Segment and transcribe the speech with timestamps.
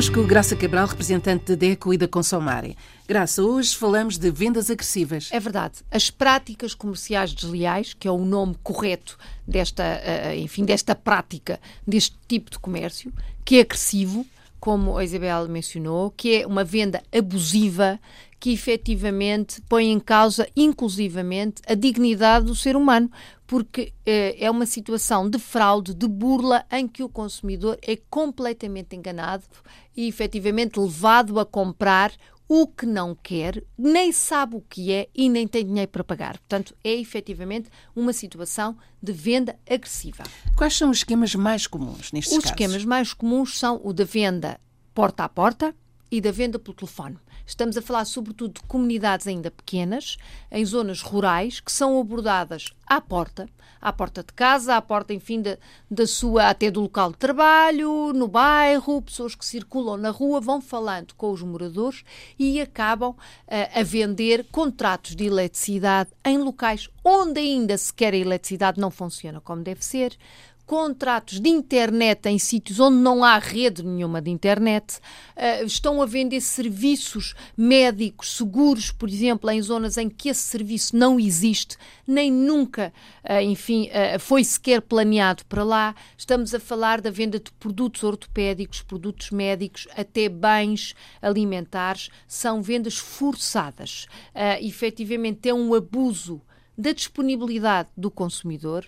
[0.00, 2.74] Connosco, Graça Cabral, representante da DECO e da Consomare.
[3.06, 5.28] Graça, hoje falamos de vendas agressivas.
[5.30, 5.80] É verdade.
[5.90, 12.16] As práticas comerciais desleais, que é o nome correto desta, eh, enfim, desta prática, deste
[12.26, 13.12] tipo de comércio,
[13.44, 14.24] que é agressivo,
[14.58, 18.00] como a Isabel mencionou, que é uma venda abusiva
[18.40, 23.10] que efetivamente põe em causa, inclusivamente, a dignidade do ser humano,
[23.50, 28.94] porque eh, é uma situação de fraude, de burla, em que o consumidor é completamente
[28.94, 29.42] enganado
[29.96, 32.12] e efetivamente levado a comprar
[32.48, 36.38] o que não quer, nem sabe o que é e nem tem dinheiro para pagar.
[36.38, 40.22] Portanto, é efetivamente uma situação de venda agressiva.
[40.56, 42.44] Quais são os esquemas mais comuns nestes os casos?
[42.44, 44.60] Os esquemas mais comuns são o da venda
[44.94, 45.74] porta a porta
[46.08, 47.16] e da venda pelo telefone.
[47.50, 50.16] Estamos a falar sobretudo de comunidades ainda pequenas,
[50.52, 53.48] em zonas rurais, que são abordadas à porta,
[53.80, 55.58] à porta de casa, à porta, enfim, da,
[55.90, 60.60] da sua, até do local de trabalho, no bairro, pessoas que circulam na rua, vão
[60.60, 62.04] falando com os moradores
[62.38, 63.16] e acabam uh,
[63.48, 69.62] a vender contratos de eletricidade em locais onde ainda sequer a eletricidade não funciona como
[69.62, 70.16] deve ser,
[70.70, 75.00] contratos de internet em sítios onde não há rede nenhuma de internet,
[75.36, 80.96] uh, estão a vender serviços médicos seguros, por exemplo, em zonas em que esse serviço
[80.96, 82.92] não existe, nem nunca,
[83.28, 85.92] uh, enfim, uh, foi sequer planeado para lá.
[86.16, 92.96] Estamos a falar da venda de produtos ortopédicos, produtos médicos, até bens alimentares, são vendas
[92.96, 94.06] forçadas.
[94.60, 96.40] Efetivamente, é um abuso
[96.78, 98.86] da disponibilidade do consumidor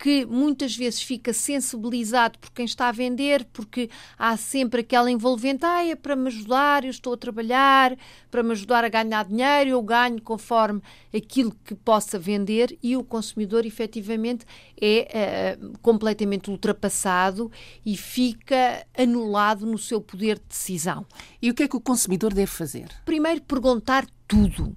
[0.00, 5.66] que muitas vezes fica sensibilizado por quem está a vender, porque há sempre aquela envolvente,
[5.66, 7.94] ah, é para me ajudar, eu estou a trabalhar,
[8.30, 10.80] para me ajudar a ganhar dinheiro, eu ganho conforme
[11.14, 14.46] aquilo que possa vender e o consumidor efetivamente
[14.80, 17.52] é uh, completamente ultrapassado
[17.84, 21.04] e fica anulado no seu poder de decisão.
[21.42, 22.88] E o que é que o consumidor deve fazer?
[23.04, 24.74] Primeiro, perguntar tudo.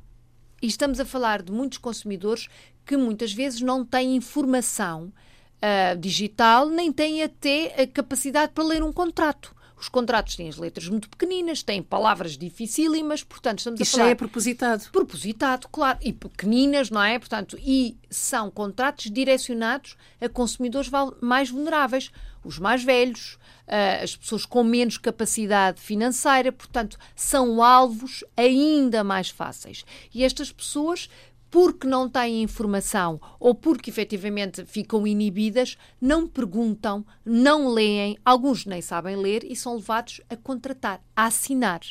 [0.63, 2.47] E estamos a falar de muitos consumidores
[2.85, 5.12] que muitas vezes não têm informação
[5.57, 9.53] uh, digital, nem têm até a capacidade para ler um contrato.
[9.83, 14.05] Os contratos têm as letras muito pequeninas, têm palavras dificílimas, portanto, estamos Isso a falar...
[14.05, 14.89] já é propositado.
[14.89, 15.99] Propositado, claro.
[16.01, 17.19] E pequeninas, não é?
[17.19, 20.89] Portanto, e são contratos direcionados a consumidores
[21.19, 22.11] mais vulneráveis,
[22.45, 23.33] os mais velhos,
[23.67, 29.83] uh, as pessoas com menos capacidade financeira, portanto, são alvos ainda mais fáceis.
[30.13, 31.09] E estas pessoas
[31.53, 38.81] porque não têm informação ou porque efetivamente ficam inibidas, não perguntam, não leem, alguns nem
[38.81, 41.81] sabem ler e são levados a contratar, a assinar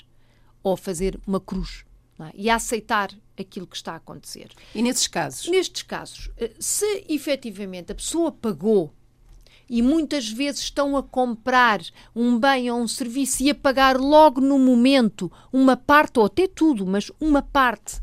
[0.65, 1.85] ou a fazer uma cruz
[2.19, 2.33] é?
[2.35, 4.51] e a aceitar aquilo que está a acontecer.
[4.75, 5.47] E nesses casos?
[5.47, 8.93] Nestes casos, eh, se efetivamente a pessoa pagou
[9.71, 11.81] e muitas vezes estão a comprar
[12.17, 16.49] um bem ou um serviço e a pagar logo no momento uma parte, ou até
[16.49, 18.03] tudo, mas uma parte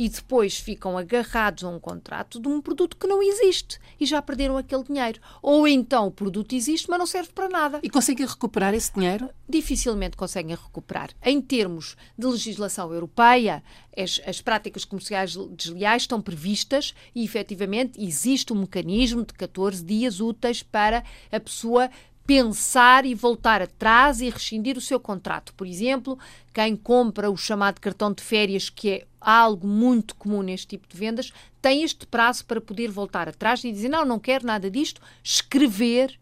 [0.00, 4.22] e depois ficam agarrados a um contrato de um produto que não existe e já
[4.22, 5.20] perderam aquele dinheiro.
[5.42, 7.80] Ou então o produto existe, mas não serve para nada.
[7.82, 9.28] E conseguem recuperar esse dinheiro?
[9.46, 11.10] Dificilmente conseguem recuperar.
[11.22, 13.62] Em termos de legislação europeia,
[13.94, 20.18] as, as práticas comerciais desleais estão previstas e efetivamente existe um mecanismo de 14 dias
[20.18, 21.90] úteis para a pessoa
[22.30, 25.52] pensar e voltar atrás e rescindir o seu contrato.
[25.54, 26.16] Por exemplo,
[26.54, 30.96] quem compra o chamado cartão de férias, que é algo muito comum neste tipo de
[30.96, 35.02] vendas, tem este prazo para poder voltar atrás e dizer: Não, não quero nada disto,
[35.24, 36.20] escrever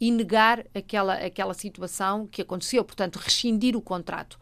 [0.00, 4.38] e negar aquela, aquela situação que aconteceu, portanto, rescindir o contrato.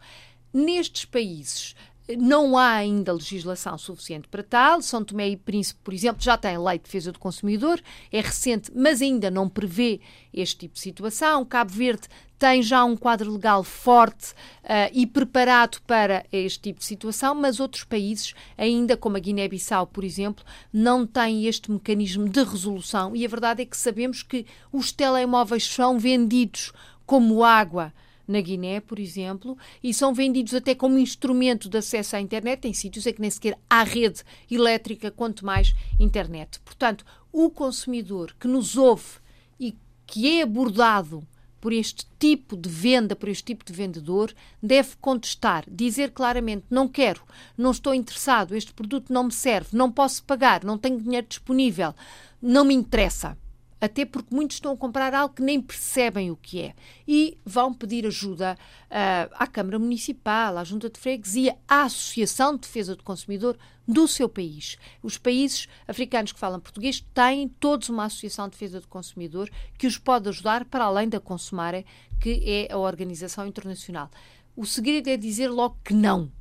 [0.53, 1.75] Nestes países,
[2.15, 4.81] não há ainda legislação suficiente para tal.
[4.81, 7.81] São Tomé e Príncipe, por exemplo, já tem lei de defesa do consumidor,
[8.11, 9.99] é recente, mas ainda não prevê
[10.33, 11.43] este tipo de situação.
[11.43, 12.07] Cabo Verde
[12.39, 14.31] tem já um quadro legal forte
[14.63, 19.87] uh, e preparado para este tipo de situação, mas outros países, ainda como a Guiné-Bissau,
[19.87, 23.15] por exemplo, não têm este mecanismo de resolução.
[23.15, 26.71] E a verdade é que sabemos que os telemóveis são vendidos
[27.05, 27.91] como água
[28.27, 32.73] na Guiné, por exemplo, e são vendidos até como instrumento de acesso à internet em
[32.73, 36.59] sítios em que nem sequer há rede elétrica, quanto mais internet.
[36.59, 39.19] Portanto, o consumidor que nos ouve
[39.59, 39.75] e
[40.05, 41.25] que é abordado
[41.59, 46.87] por este tipo de venda, por este tipo de vendedor, deve contestar, dizer claramente: não
[46.87, 47.21] quero,
[47.57, 51.93] não estou interessado, este produto não me serve, não posso pagar, não tenho dinheiro disponível,
[52.41, 53.37] não me interessa
[53.79, 56.75] até porque muitos estão a comprar algo que nem percebem o que é
[57.07, 62.61] e vão pedir ajuda uh, à Câmara Municipal, à Junta de Freguesia, à Associação de
[62.61, 63.57] Defesa do Consumidor
[63.87, 64.77] do seu país.
[65.01, 69.87] Os países africanos que falam português têm todos uma Associação de Defesa do Consumidor que
[69.87, 71.85] os pode ajudar para além da Consumare,
[72.19, 74.09] que é a organização internacional.
[74.55, 76.31] O segredo é dizer logo que não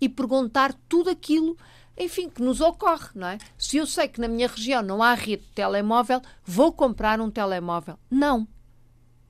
[0.00, 1.56] e perguntar tudo aquilo
[1.98, 3.38] enfim, que nos ocorre, não é?
[3.56, 7.30] Se eu sei que na minha região não há rede de telemóvel, vou comprar um
[7.30, 7.98] telemóvel.
[8.10, 8.46] Não.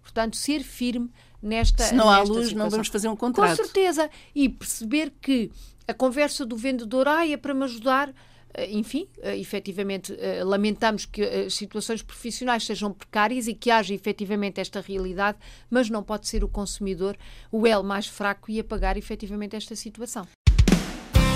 [0.02, 1.10] Portanto, ser firme
[1.42, 1.84] nesta.
[1.84, 2.58] Se não há luz, situação.
[2.58, 3.56] não vamos fazer um contrato.
[3.56, 4.10] Com certeza.
[4.34, 5.50] E perceber que
[5.86, 8.12] a conversa do vendedor ah, é para me ajudar.
[8.54, 13.94] Eh, enfim, uh, efetivamente, uh, lamentamos que as situações profissionais sejam precárias e que haja
[13.94, 15.38] efetivamente esta realidade,
[15.68, 17.16] mas não pode ser o consumidor
[17.52, 20.26] o elo mais fraco e a pagar efetivamente esta situação.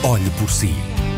[0.05, 0.73] Olhe por si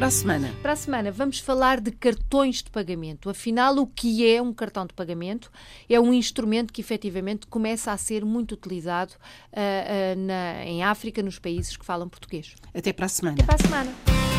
[0.00, 0.54] Para a semana.
[0.62, 3.28] Para a semana vamos falar de cartões de pagamento.
[3.28, 5.52] Afinal, o que é um cartão de pagamento?
[5.90, 11.22] É um instrumento que efetivamente começa a ser muito utilizado uh, uh, na, em África,
[11.22, 12.54] nos países que falam português.
[12.74, 13.34] Até para a semana.
[13.34, 14.29] Até para a semana.